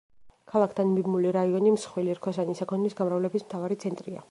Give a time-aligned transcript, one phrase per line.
[0.53, 4.19] ქალაქთან მიბმული რაიონი მსხვილი რქოსანი საქონლის გამრავლების მთავარი ცენტრია.